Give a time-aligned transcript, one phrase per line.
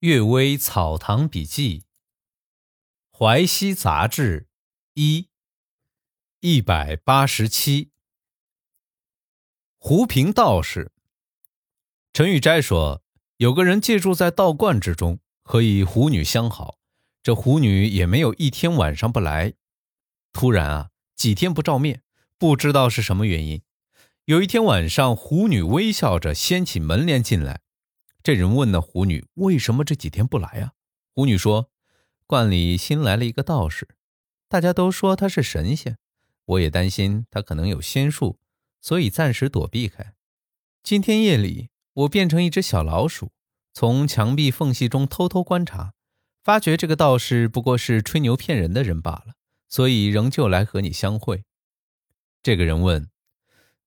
[0.00, 1.80] 阅微草堂笔记》
[3.10, 4.40] 《淮西杂志》
[4.94, 5.28] 一
[6.40, 7.90] 一百八十七。
[9.76, 10.90] 胡平道士，
[12.14, 13.02] 陈玉斋说，
[13.36, 16.78] 有个人借住在道观之中，和一狐女相好，
[17.22, 19.52] 这狐女也没有一天晚上不来。
[20.32, 22.02] 突然啊，几天不照面，
[22.38, 23.60] 不知道是什么原因。
[24.24, 27.60] 有一天晚上，狐女微笑着掀起门帘进来。
[28.22, 30.74] 这人问那狐女：“为什么这几天不来呀？”
[31.14, 31.70] 狐女说
[32.26, 33.88] ：“观里新来了一个道士，
[34.46, 35.96] 大家都说他是神仙，
[36.44, 38.38] 我也担心他可能有仙术，
[38.82, 40.14] 所以暂时躲避开。
[40.82, 43.32] 今天夜里，我变成一只小老鼠，
[43.72, 45.94] 从墙壁缝隙中偷偷观察，
[46.42, 49.34] 发觉这个道士不过是吹牛骗人的人罢了，
[49.66, 51.44] 所以仍旧来和你相会。”
[52.42, 53.08] 这个人问：“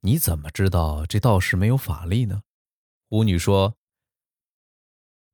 [0.00, 2.42] 你怎么知道这道士没有法力呢？”
[3.10, 3.76] 狐女说。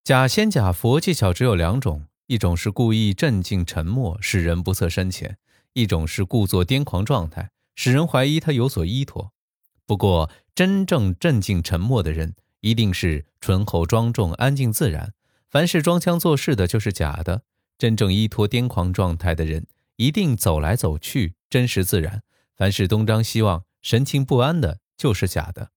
[0.08, 5.32] 假仙假佛技巧只有两种，一种是故意镇静沉默，使人不测深浅；
[5.74, 9.34] 一种是故作癫狂状态，使人怀疑他有所依托。
[9.84, 15.10] 不过，真正镇静沉默的人，一定是醇厚庄重、安静自然；
[15.50, 17.42] 凡是装腔作势的，就是假的。
[17.76, 22.20] 真正依托癫狂状态的人，一定走来走去，真实自然；
[22.56, 25.68] 凡是东张西望、神情不安的，就是假的。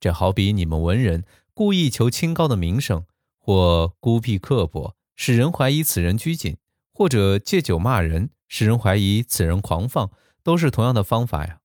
[0.00, 1.22] 这好比你们文人
[1.54, 3.04] 故意求清高的名声。
[3.46, 6.56] 或孤僻刻薄，使人怀疑此人拘谨；
[6.92, 10.10] 或者借酒骂人，使人怀疑此人狂放，
[10.42, 11.60] 都是同样的方法呀。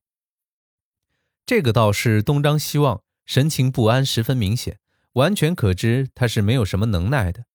[1.43, 4.77] 这个道士东张西望，神情不安十分明显，
[5.13, 7.45] 完全可知他是没有什么能耐的。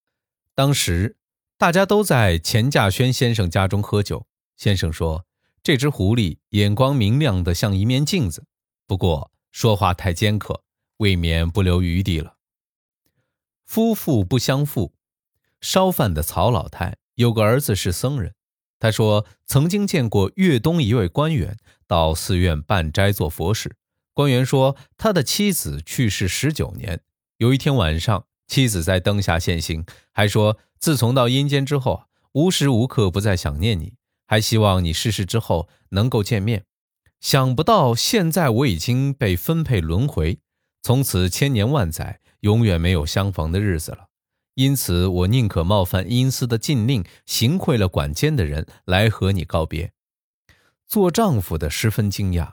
[0.57, 1.17] 当时
[1.57, 5.25] 大家都在钱稼轩先生家中喝酒，先生说
[5.63, 8.45] ：“这只狐狸眼光明亮的像一面镜子，
[8.89, 10.65] 不过说话太尖刻，
[10.97, 12.33] 未免不留余地了。”
[13.67, 14.95] 夫妇不相负，
[15.61, 18.33] 烧饭的曹老太有个儿子是僧人。
[18.79, 23.77] 他说曾经见过粤东一位官员到寺院办斋做佛事。
[24.15, 27.01] 官员说他的妻子去世十九年，
[27.39, 33.95] 有一天晚上，妻子在灯下现形，还说自从到阴间之后，无时无刻不在想念你，
[34.27, 36.65] 还希望你逝世之后能够见面。
[37.21, 40.39] 想不到现在我已经被分配轮回，
[40.83, 42.21] 从此千年万载。
[42.47, 44.07] 永远没有相逢的日子了，
[44.55, 49.93] 因此我宁可冒犯阴司的禁令，行贿了管监的人来和你告别。
[50.87, 52.53] 做丈夫的十分惊讶，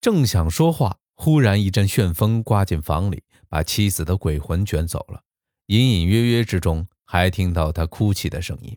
[0.00, 5.22] 正想说话，忽然一阵旋风刮进房里，把妻子的鬼魂卷走了。
[5.66, 8.76] 隐隐约约之中，还听到她哭泣的声音。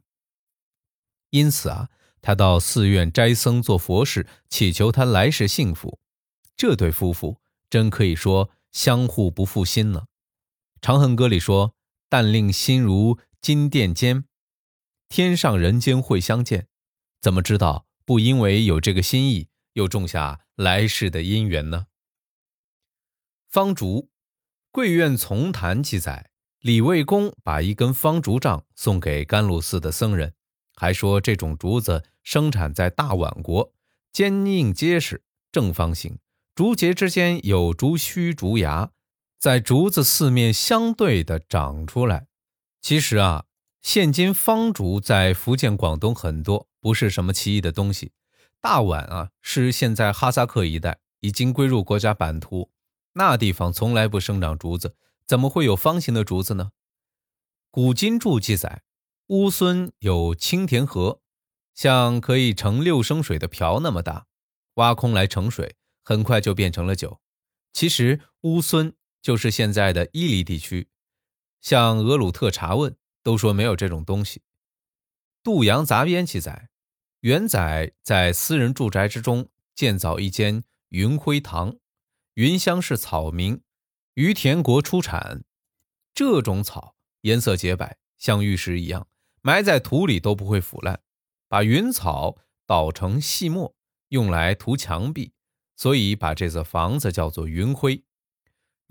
[1.31, 1.89] 因此啊，
[2.21, 5.97] 他到寺院斋僧做佛事，祈求他来世幸福。
[6.55, 7.37] 这对夫妇
[7.71, 10.01] 真可以说相互不负心了。
[10.81, 11.75] 《长恨歌》里说
[12.09, 14.25] ：“但令心如金殿间，
[15.09, 16.67] 天上人间会相见。”
[17.21, 21.85] 怎么知道不因为有这个心意，又种下来世的姻缘呢？
[23.47, 24.09] 方竹，
[24.71, 26.31] 贵院丛谈记载，
[26.61, 30.33] 李卫公把一根方竹杖送给甘露寺的僧人，
[30.73, 33.71] 还说这种竹子生产在大宛国，
[34.11, 36.17] 坚硬结实，正方形，
[36.55, 38.91] 竹节之间有竹须、竹芽。
[39.41, 42.27] 在竹子四面相对的长出来。
[42.79, 43.45] 其实啊，
[43.81, 48.11] 现今方竹在福建、广东很多，不是什么奇异的东西。
[48.59, 52.69] 大碗啊，是现在哈萨克一带，已经归入国家版图。
[53.13, 56.69] 那地方从来不生长竹子，怎么会有方形的竹子呢？
[57.71, 58.83] 古今注记载，
[59.29, 61.19] 乌孙有清田河，
[61.73, 64.27] 像可以盛六升水的瓢那么大，
[64.75, 67.19] 挖空来盛水，很快就变成了酒。
[67.73, 68.93] 其实乌孙。
[69.21, 70.89] 就是现在的伊犁地区，
[71.61, 74.41] 像俄鲁特查问都说没有这种东西。
[75.43, 76.69] 杜阳杂编记载，
[77.21, 81.77] 元载在私人住宅之中建造一间云辉堂，
[82.33, 83.61] 云香是草名，
[84.15, 85.43] 于田国出产。
[86.13, 89.07] 这种草颜色洁白，像玉石一样，
[89.41, 90.99] 埋在土里都不会腐烂。
[91.47, 93.75] 把云草捣成细末，
[94.09, 95.33] 用来涂墙壁，
[95.75, 98.03] 所以把这座房子叫做云辉。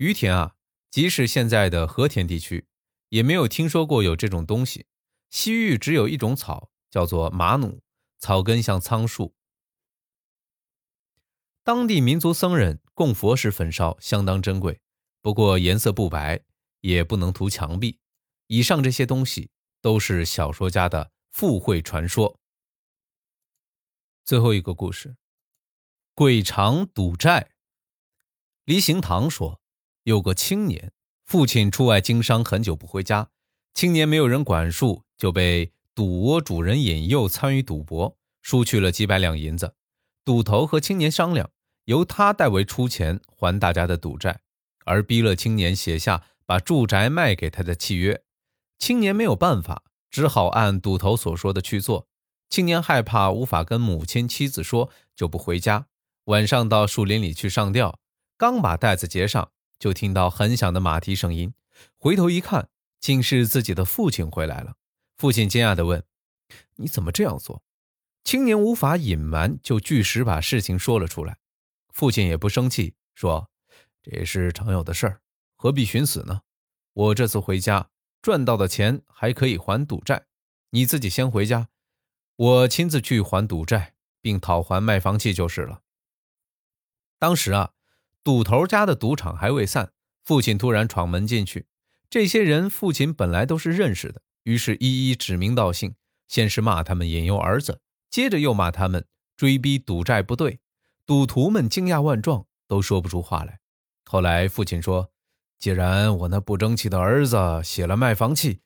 [0.01, 0.55] 于田啊，
[0.89, 2.65] 即使现在的和田地区，
[3.09, 4.87] 也没有听说过有这种东西。
[5.29, 7.83] 西域只有一种草，叫做马努，
[8.17, 9.35] 草根像苍树。
[11.61, 14.81] 当地民族僧人供佛时焚烧，相当珍贵，
[15.21, 16.43] 不过颜色不白，
[16.79, 17.99] 也不能涂墙壁。
[18.47, 19.51] 以上这些东西
[19.81, 22.39] 都是小说家的附会传说。
[24.25, 25.15] 最后一个故事，
[26.15, 27.51] 鬼长赌债。
[28.65, 29.60] 李行堂说。
[30.03, 30.91] 有个青年，
[31.25, 33.29] 父亲出外经商，很久不回家。
[33.73, 39.75] 青年没有人管束，就被赌窝主人引诱参与赌博，输去了几百两银子。
[40.25, 41.51] 赌头和青年商量，
[41.85, 44.41] 由他代为出钱还大家的赌债，
[44.85, 48.23] 而逼了青年写下把住宅卖给他的契约。
[48.79, 52.07] 青年没有办法，只好按赌头所说的去做。
[52.49, 55.85] 青年害怕无法跟母亲、妻子说，就不回家。
[56.25, 57.99] 晚上到树林里去上吊，
[58.37, 59.51] 刚把袋子结上，
[59.81, 61.55] 就听到很响的马蹄声音。
[61.97, 62.69] 回头一看，
[62.99, 64.75] 竟是自己的父亲回来了。
[65.17, 66.05] 父亲惊讶地问
[66.77, 67.63] ：“你怎么这样做？”
[68.23, 71.39] 青年无法隐瞒，就据实把事情说了出来。
[71.89, 73.49] 父亲也不生气，说
[74.03, 75.21] ：“这也是常有的事儿，
[75.55, 76.43] 何必寻死呢？
[76.93, 77.89] 我这次回家
[78.21, 80.27] 赚到的钱还可以还赌债，
[80.69, 81.69] 你自己先回家，
[82.35, 85.81] 我亲自去还赌债，并讨还卖房契就是了。”
[87.17, 87.73] 当时啊，
[88.23, 89.91] 赌头家的赌场还未散，
[90.23, 91.65] 父亲突然闯门进去。
[92.09, 95.95] 这些人父亲本来都是认识的，于是一一指名道姓，
[96.27, 97.79] 先是骂他们引诱儿子，
[98.09, 100.59] 接着又骂他们追逼赌债不对。
[101.05, 103.59] 赌徒们惊讶万状，都说不出话来。
[104.05, 105.11] 后来父亲说
[105.57, 108.59] ：“既然我那不争气的儿子写了卖房契，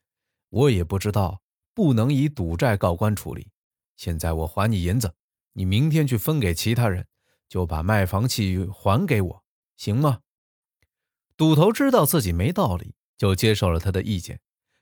[0.49, 1.41] 我也不知道
[1.73, 3.49] 不能以赌债告官处理。
[3.95, 5.13] 现在我还你银子，
[5.53, 7.07] 你明天去分给其他人。”
[7.47, 9.43] 就把卖房契还给我，
[9.77, 10.21] 行吗？
[11.37, 14.39] 赌头知道自己没道理，就接受了他的意见。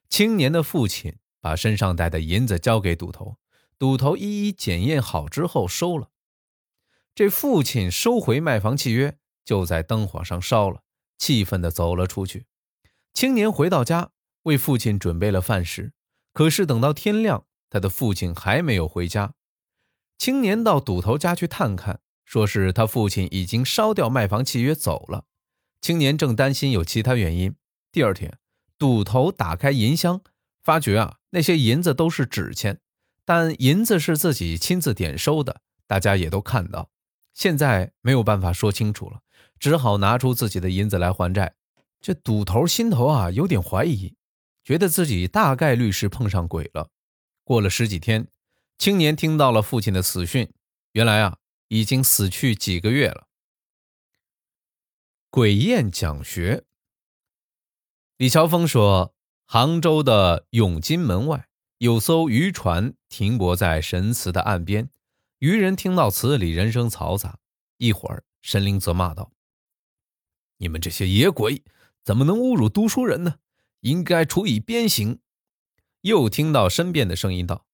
[0.08, 3.38] 青年的父亲把身上带的银子交给赌头，
[3.80, 6.12] 赌头一一检验好之后收了。
[7.16, 10.84] 这父亲收回卖房契约，就在灯火上烧了，
[11.18, 12.46] 气愤地走了出去。
[13.14, 14.12] 青年回到家，
[14.44, 15.94] 为父亲准备了饭食，
[16.34, 19.34] 可是等到天亮，他的父亲还没有回家。
[20.20, 22.02] 青年到赌头家去探看。
[22.34, 25.26] 说是他父亲已经烧掉卖房契约走了，
[25.82, 27.54] 青年正担心有其他原因。
[27.92, 28.40] 第二天，
[28.80, 30.20] 赌头打开银箱，
[30.64, 32.80] 发觉啊，那些银子都是纸钱，
[33.24, 36.90] 但银子是自己亲自点收的，大家也都看到。
[37.36, 39.20] 现在没有办法说清楚了，
[39.60, 41.54] 只好拿出自己的银子来还债。
[42.02, 44.16] 这赌头心头啊有点怀疑，
[44.64, 46.90] 觉得自己大概率是碰上鬼了。
[47.44, 48.28] 过了十几天，
[48.80, 50.52] 青年听到了父亲的死讯，
[50.94, 51.38] 原来啊。
[51.74, 53.28] 已经死去几个月了。
[55.32, 56.66] 鬼宴讲学，
[58.16, 59.16] 李乔峰说，
[59.48, 61.50] 杭州的永金门外
[61.80, 64.92] 有艘渔船停泊在神祠的岸边，
[65.40, 67.40] 渔人听到祠里人声嘈杂。
[67.78, 69.32] 一会儿，神灵责骂道
[70.58, 71.64] ：“你们这些野鬼，
[72.04, 73.40] 怎么能侮辱读书人呢？
[73.80, 75.20] 应该处以鞭刑。”
[76.02, 77.66] 又听到身边的声音道。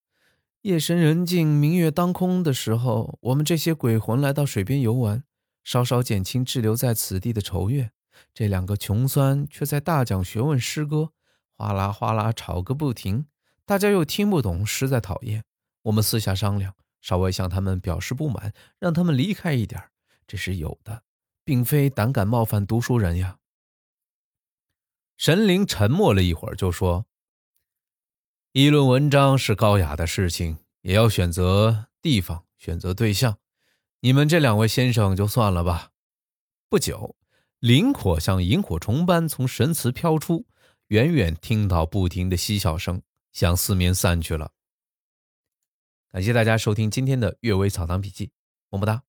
[0.62, 5.24] 夜深人静、明月当空的时候，我们这些鬼魂来到水边游玩，
[5.64, 7.92] 稍稍减轻滞留在此地的愁怨。
[8.34, 11.12] 这两个穷酸却在大讲学问诗歌，
[11.56, 13.24] 哗啦哗啦吵个不停，
[13.64, 15.44] 大家又听不懂，实在讨厌。
[15.84, 19.82] 我们私下商量，稍微向他们表示不满，让他们离开一点。
[20.26, 21.04] 这是有的，
[21.42, 23.38] 并非胆敢冒犯读书人呀。
[25.16, 27.06] 神灵沉默了一会儿，就说。
[28.52, 33.38] 议论文章是高雅的事情，也要选择地方，选择对象。
[34.00, 35.92] 你们这两位先生就算了吧。
[36.68, 37.14] 不久，
[37.60, 40.46] 灵火像萤火虫般从神祠飘出，
[40.88, 43.00] 远远听到不停的嬉笑声，
[43.30, 44.50] 向四面散去了。
[46.10, 48.26] 感谢大家收听今天的《阅微草堂笔记》，
[48.68, 49.04] 么么哒。